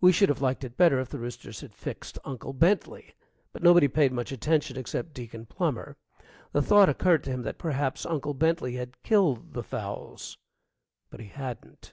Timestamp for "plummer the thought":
5.46-6.88